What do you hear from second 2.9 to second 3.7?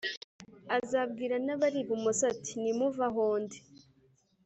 aho ndi